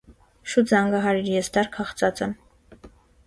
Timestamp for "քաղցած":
1.77-2.23